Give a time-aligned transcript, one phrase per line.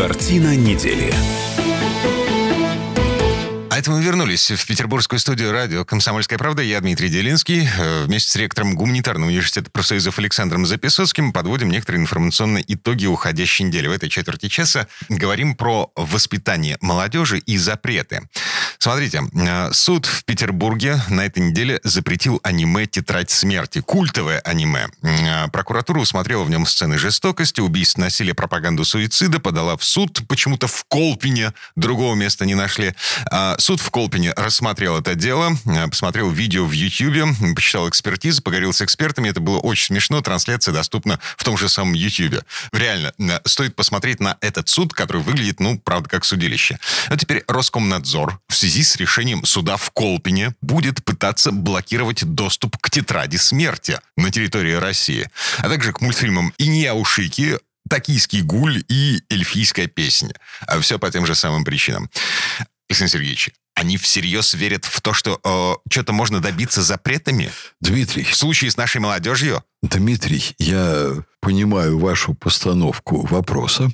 [0.00, 1.12] Картина недели.
[3.68, 6.62] А это мы вернулись в петербургскую студию радио «Комсомольская правда».
[6.62, 7.68] Я Дмитрий Делинский.
[7.78, 13.88] Э, Вместе с ректором Гуманитарного университета профсоюзов Александром Записоцким подводим некоторые информационные итоги уходящей недели.
[13.88, 18.22] В этой четверти часа говорим про воспитание молодежи и запреты.
[18.82, 23.82] Смотрите, э, суд в Петербурге на этой неделе запретил аниме «Тетрадь смерти».
[23.82, 24.88] Культовое аниме.
[25.02, 30.66] Э, Прокуратура усмотрела в нем сцены жестокости, убийств, насилия, пропаганду суицида, подала в суд, почему-то
[30.66, 32.94] в Колпине, другого места не нашли.
[33.30, 38.72] А Суд в Колпине рассмотрел это дело, э, посмотрел видео в Ютьюбе, почитал экспертизы, поговорил
[38.72, 39.28] с экспертами.
[39.28, 40.22] Это было очень смешно.
[40.22, 42.44] Трансляция доступна в том же самом Ютьюбе.
[42.72, 46.78] Реально, э, стоит посмотреть на этот суд, который выглядит, ну, правда, как судилище.
[47.08, 52.90] А теперь Роскомнадзор в связи с решением суда в Колпине будет пытаться блокировать доступ к
[52.90, 60.32] тетради смерти на территории России, а также к мультфильмам «Иньяушики», «Токийский гуль» и «Эльфийская песня».
[60.66, 62.08] А все по тем же самым причинам.
[62.88, 67.50] Александр Сергеевич, они всерьез верят в то, что э, что-то можно добиться запретами?
[67.80, 68.24] Дмитрий.
[68.24, 69.64] В случае с нашей молодежью?
[69.82, 73.90] Дмитрий, я понимаю вашу постановку вопроса.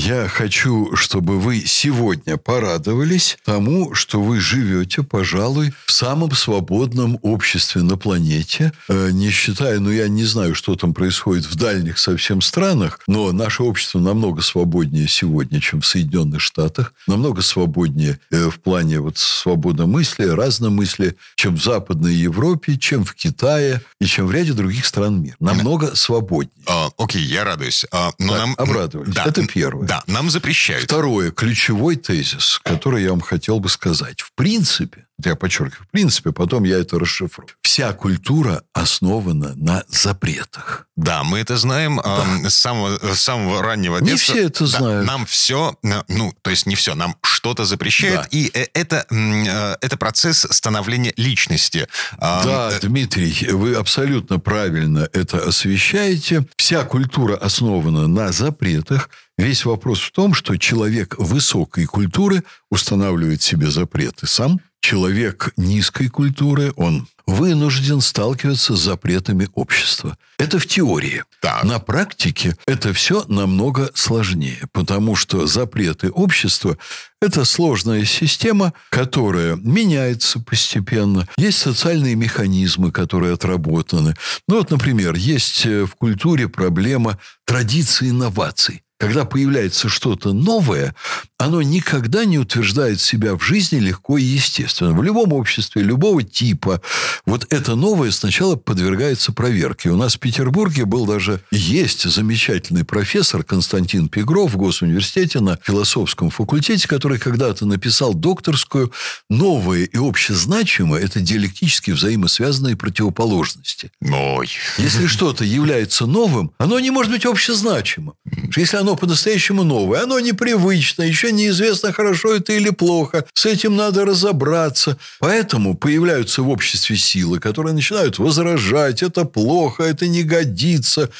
[0.00, 7.82] Я хочу, чтобы вы сегодня порадовались тому, что вы живете, пожалуй, в самом свободном обществе
[7.82, 8.72] на планете.
[8.88, 13.32] Э, не считая, ну, я не знаю, что там происходит в дальних совсем странах, но
[13.32, 19.18] наше общество намного свободнее сегодня, чем в Соединенных Штатах, намного свободнее э, в плане вот
[19.18, 25.20] свободомыслия, разномыслия, чем в Западной Европе, чем в Китае и чем в ряде других стран
[25.20, 25.34] мира.
[25.40, 26.54] Намного свободнее.
[26.68, 27.84] А, окей, я радуюсь.
[27.90, 28.54] А, но Так, нам...
[28.56, 29.12] обрадовались.
[29.12, 29.87] Да, Это первое.
[29.88, 30.84] Да, нам запрещают.
[30.84, 34.20] Второе, ключевой тезис, который я вам хотел бы сказать.
[34.20, 37.48] В принципе, я подчеркиваю, в принципе, потом я это расшифрую.
[37.62, 40.86] Вся культура основана на запретах.
[40.94, 44.34] Да, мы это знаем а, с, самого, с самого раннего Не детства.
[44.34, 45.06] все это Да, знают.
[45.06, 48.28] нам все, ну, то есть не все, нам что-то запрещают, Да.
[48.30, 51.88] и э, это, э, это процесс становления личности.
[52.20, 56.46] Да, э, Дмитрий, вы абсолютно правильно это освещаете.
[56.56, 59.08] Вся культура основана на запретах.
[59.38, 64.60] Весь вопрос в том, что человек высокой культуры устанавливает себе запреты сам.
[64.80, 70.16] Человек низкой культуры, он вынужден сталкиваться с запретами общества.
[70.38, 71.24] Это в теории.
[71.40, 71.62] Так.
[71.62, 76.78] На практике это все намного сложнее, потому что запреты общества–
[77.20, 81.28] это сложная система, которая меняется постепенно.
[81.36, 84.16] Есть социальные механизмы, которые отработаны.
[84.48, 88.82] Ну вот, например, есть э, в культуре проблема традиции инноваций.
[88.98, 90.94] Когда появляется что-то новое,
[91.38, 94.92] оно никогда не утверждает себя в жизни легко и естественно.
[94.92, 96.82] В любом обществе, любого типа,
[97.24, 99.90] вот это новое сначала подвергается проверке.
[99.90, 106.30] У нас в Петербурге был даже, есть замечательный профессор Константин Пегров в Госуниверситете на философском
[106.30, 108.92] факультете, который когда-то написал докторскую
[109.30, 113.92] «Новое и общезначимое– это диалектически взаимосвязанные противоположности».
[114.02, 114.48] Ой.
[114.76, 118.14] Если что-то является новым, оно не может быть общезначимым.
[118.56, 123.24] Если оно по-настоящему новое, оно непривычно, еще неизвестно, хорошо это или плохо.
[123.34, 124.98] С этим надо разобраться.
[125.20, 129.02] Поэтому появляются в обществе силы, которые начинают возражать.
[129.02, 131.10] Это плохо, это не годится.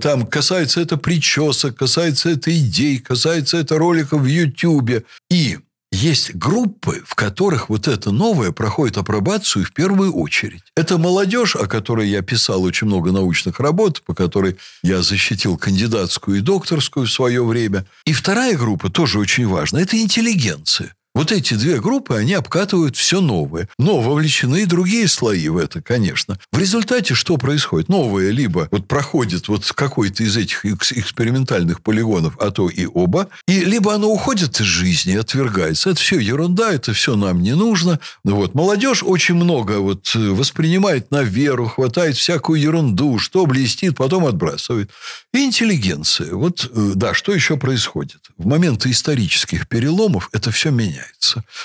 [0.00, 5.04] Там касается это причесок, касается это идей, касается это роликов в Ютьюбе.
[5.30, 5.58] И
[5.94, 10.62] есть группы, в которых вот это новое проходит апробацию в первую очередь.
[10.76, 16.38] Это молодежь, о которой я писал очень много научных работ, по которой я защитил кандидатскую
[16.38, 17.86] и докторскую в свое время.
[18.04, 20.94] И вторая группа, тоже очень важна, это интеллигенция.
[21.14, 23.68] Вот эти две группы, они обкатывают все новое.
[23.78, 26.40] Но вовлечены и другие слои в это, конечно.
[26.50, 27.88] В результате что происходит?
[27.88, 33.28] Новое либо вот проходит вот какой-то из этих экс- экспериментальных полигонов, а то и оба,
[33.46, 35.90] и либо оно уходит из жизни, отвергается.
[35.90, 38.00] Это все ерунда, это все нам не нужно.
[38.24, 38.54] Ну Вот.
[38.54, 44.90] Молодежь очень много вот э, воспринимает на веру, хватает всякую ерунду, что блестит, потом отбрасывает.
[45.32, 46.34] И интеллигенция.
[46.34, 48.18] Вот, э, да, что еще происходит?
[48.36, 51.03] В моменты исторических переломов это все меняется.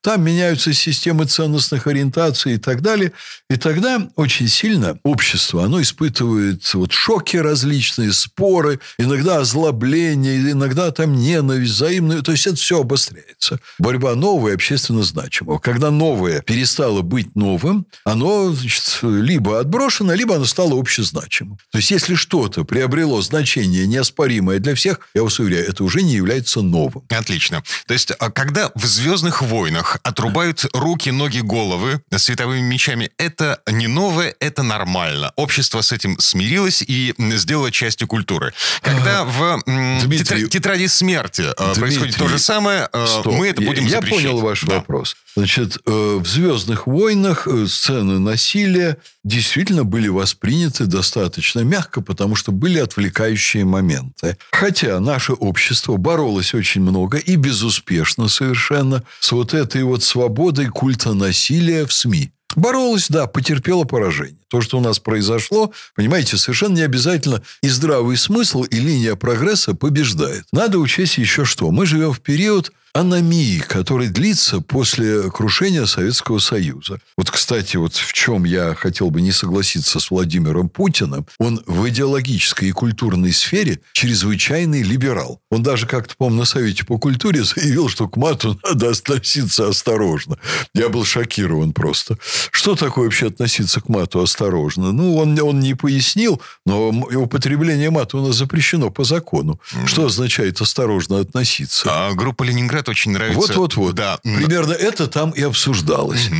[0.00, 3.12] Там меняются системы ценностных ориентаций и так далее.
[3.48, 11.14] И тогда очень сильно общество, оно испытывает вот шоки различные, споры, иногда озлобление, иногда там
[11.16, 12.22] ненависть взаимную.
[12.22, 13.60] То есть это все обостряется.
[13.78, 15.58] Борьба новая общественно значимого.
[15.58, 21.58] Когда новое перестало быть новым, оно значит, либо отброшено, либо оно стало общезначимым.
[21.70, 26.14] То есть если что-то приобрело значение неоспоримое для всех, я вас уверяю, это уже не
[26.14, 27.04] является новым.
[27.08, 27.62] Отлично.
[27.86, 33.10] То есть, а когда в звездном «Звездных войнах» отрубают руки, ноги, головы световыми мечами.
[33.18, 35.32] Это не новое, это нормально.
[35.36, 38.54] Общество с этим смирилось и сделало частью культуры.
[38.80, 43.34] Когда в Дмитрий, тетради смерти Дмитрий, происходит то же самое, стоп.
[43.34, 44.22] мы это будем Я, запрещать.
[44.22, 44.76] Я понял ваш да.
[44.76, 45.14] вопрос.
[45.36, 53.64] Значит, в «Звездных войнах» сцены насилия действительно были восприняты достаточно мягко, потому что были отвлекающие
[53.64, 54.36] моменты.
[54.50, 61.14] Хотя наше общество боролось очень много и безуспешно совершенно с вот этой вот свободой культа
[61.14, 62.32] насилия в СМИ.
[62.56, 64.36] Боролась, да, потерпела поражение.
[64.48, 69.74] То, что у нас произошло, понимаете, совершенно не обязательно и здравый смысл, и линия прогресса
[69.74, 70.46] побеждает.
[70.52, 71.70] Надо учесть еще что.
[71.70, 77.00] Мы живем в период аномии, который длится после крушения Советского Союза.
[77.16, 81.88] Вот, кстати, вот в чем я хотел бы не согласиться с Владимиром Путиным, он в
[81.88, 85.40] идеологической и культурной сфере чрезвычайный либерал.
[85.50, 90.38] Он даже как-то, по-моему, на Совете по культуре заявил, что к мату надо относиться осторожно.
[90.74, 92.18] Я был шокирован просто.
[92.50, 94.92] Что такое вообще относиться к мату осторожно?
[94.92, 99.60] Ну, он, он не пояснил, но употребление мата у нас запрещено по закону.
[99.86, 101.88] Что означает осторожно относиться?
[101.88, 103.40] А группа Ленинград говорят, очень нравится.
[103.40, 103.94] Вот-вот-вот.
[103.94, 104.18] Да.
[104.22, 106.28] Примерно это там и обсуждалось.
[106.28, 106.36] Угу.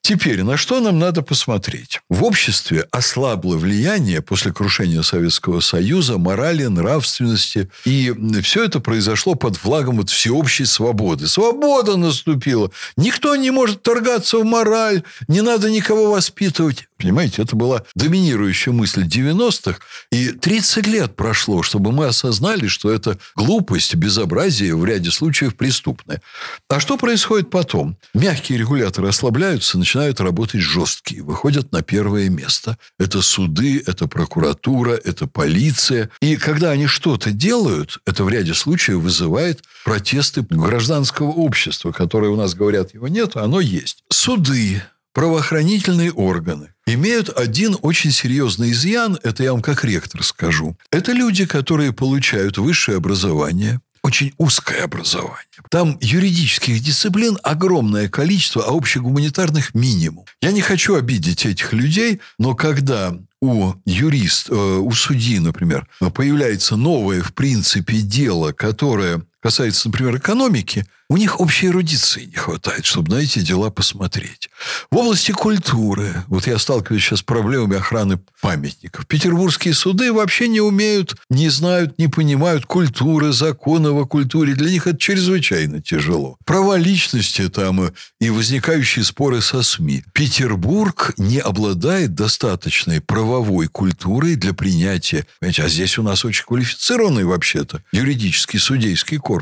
[0.00, 2.00] Теперь, на что нам надо посмотреть?
[2.08, 7.68] В обществе ослабло влияние после крушения Советского Союза, морали, нравственности.
[7.84, 11.26] И все это произошло под флагом вот всеобщей свободы.
[11.26, 12.70] Свобода наступила.
[12.96, 15.02] Никто не может торгаться в мораль.
[15.28, 16.88] Не надо никого воспитывать.
[16.98, 19.80] Понимаете, это была доминирующая мысль 90-х.
[20.10, 26.22] И 30 лет прошло, чтобы мы осознали, что это глупость, безобразие, в ряде случаев преступное.
[26.68, 27.98] А что происходит потом?
[28.14, 32.78] Мягкие регуляторы ослабляются, начинают работать жесткие, выходят на первое место.
[32.98, 36.08] Это суды, это прокуратура, это полиция.
[36.20, 42.36] И когда они что-то делают, это в ряде случаев вызывает протесты гражданского общества, которое у
[42.36, 44.02] нас говорят, его нет, а оно есть.
[44.10, 44.82] Суды,
[45.16, 50.76] правоохранительные органы имеют один очень серьезный изъян, это я вам как ректор скажу.
[50.90, 55.46] Это люди, которые получают высшее образование, очень узкое образование.
[55.70, 60.26] Там юридических дисциплин огромное количество, а общегуманитарных минимум.
[60.42, 66.76] Я не хочу обидеть этих людей, но когда у юрист, э, у судьи, например, появляется
[66.76, 73.12] новое, в принципе, дело, которое касается, например, экономики, у них общей эрудиции не хватает, чтобы
[73.12, 74.50] на эти дела посмотреть.
[74.90, 79.06] В области культуры, вот я сталкиваюсь сейчас с проблемами охраны памятников.
[79.06, 84.54] Петербургские суды вообще не умеют, не знают, не понимают культуры, законов о культуре.
[84.54, 86.38] Для них это чрезвычайно тяжело.
[86.44, 90.02] Права личности там и возникающие споры со СМИ.
[90.12, 95.24] Петербург не обладает достаточной правовой культурой для принятия.
[95.38, 99.35] Понимаете, а здесь у нас очень квалифицированный вообще-то юридический судейский корпус.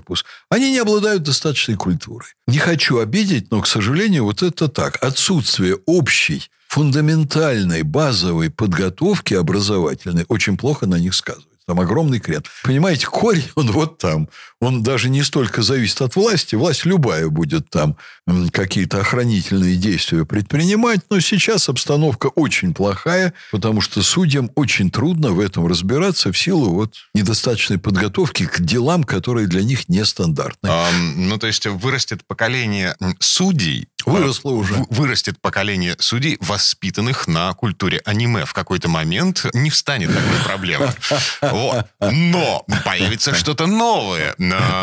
[0.50, 2.28] Они не обладают достаточно достаточной культурой.
[2.46, 5.02] Не хочу обидеть, но, к сожалению, вот это так.
[5.02, 11.53] Отсутствие общей фундаментальной базовой подготовки образовательной очень плохо на них сказывается.
[11.66, 12.42] Там огромный крен.
[12.62, 14.28] Понимаете, корень, он вот там.
[14.60, 16.54] Он даже не столько зависит от власти.
[16.54, 17.96] Власть любая будет там
[18.52, 21.00] какие-то охранительные действия предпринимать.
[21.10, 26.74] Но сейчас обстановка очень плохая, потому что судьям очень трудно в этом разбираться в силу
[26.74, 30.68] вот недостаточной подготовки к делам, которые для них нестандартны.
[30.70, 34.74] А, ну, то есть вырастет поколение судей, Выросло уже.
[34.90, 38.44] Вырастет поколение судей, воспитанных на культуре аниме.
[38.44, 40.92] В какой-то момент не встанет такой проблемы.
[41.40, 41.86] Вот.
[42.00, 44.34] Но появится что-то новое.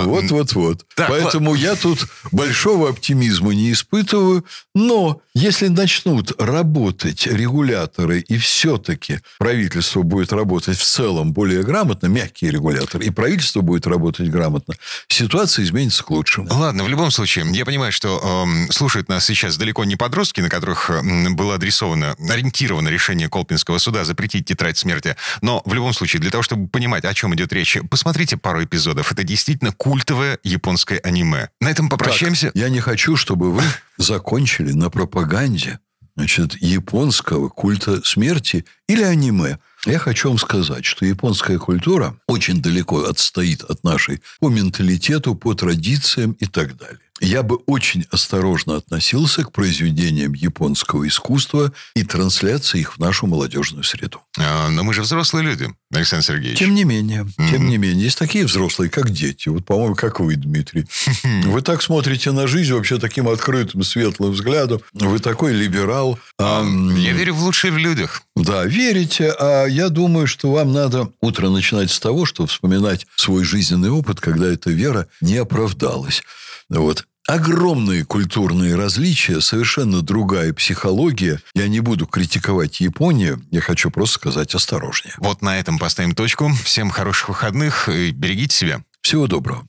[0.01, 0.85] Вот-вот-вот.
[0.95, 4.45] Поэтому я тут большого оптимизма не испытываю.
[4.73, 12.51] Но если начнут работать регуляторы, и все-таки правительство будет работать в целом более грамотно, мягкие
[12.51, 14.75] регуляторы, и правительство будет работать грамотно,
[15.07, 16.47] ситуация изменится к лучшему.
[16.51, 18.71] Ладно, в любом случае, я понимаю, что э,
[19.19, 20.89] сейчас далеко не подростки, на которых
[21.31, 25.15] было адресовано, ориентировано решение Колпинского суда запретить тетрадь смерти.
[25.41, 29.11] Но в любом случае, для того, чтобы понимать, о чем идет речь, посмотрите пару эпизодов.
[29.11, 31.49] Это действительно культовое японское аниме.
[31.59, 32.47] На этом попрощаемся.
[32.47, 33.63] Так, я не хочу, чтобы вы
[33.97, 35.79] закончили на пропаганде
[36.15, 39.57] значит, японского культа смерти или аниме.
[39.85, 45.53] Я хочу вам сказать, что японская культура очень далеко отстоит от нашей по менталитету, по
[45.53, 52.79] традициям и так далее я бы очень осторожно относился к произведениям японского искусства и трансляции
[52.79, 54.21] их в нашу молодежную среду.
[54.39, 56.57] А, но мы же взрослые люди, Александр Сергеевич.
[56.57, 57.49] Тем не менее, mm-hmm.
[57.51, 59.49] тем не менее, есть такие взрослые, как дети.
[59.49, 60.87] Вот, по-моему, как вы, Дмитрий.
[61.45, 64.81] Вы так смотрите на жизнь вообще таким открытым, светлым взглядом.
[64.93, 66.17] Вы такой либерал.
[66.39, 66.63] А,
[66.97, 68.23] я верю в лучшее в людях.
[68.35, 69.33] Да, верите.
[69.39, 74.19] А я думаю, что вам надо утро начинать с того, что вспоминать свой жизненный опыт,
[74.19, 76.23] когда эта вера не оправдалась.
[76.69, 77.05] Вот.
[77.27, 81.39] Огромные культурные различия, совершенно другая психология.
[81.53, 85.13] Я не буду критиковать Японию, я хочу просто сказать осторожнее.
[85.17, 86.51] Вот на этом поставим точку.
[86.63, 88.83] Всем хороших выходных и берегите себя.
[89.01, 89.65] Всего доброго.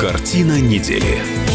[0.00, 1.45] Картина недели.